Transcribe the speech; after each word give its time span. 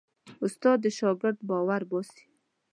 استاد 0.45 0.77
د 0.83 0.85
شاګرد 0.97 1.37
باور 1.49 1.81
باسي. 1.89 2.23